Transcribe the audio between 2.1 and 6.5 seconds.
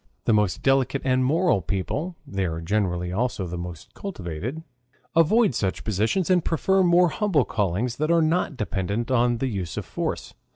(they are generally also the most cultivated) avoid such positions and